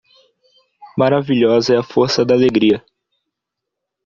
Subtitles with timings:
[0.97, 2.83] Maravilhosa é a força da alegria.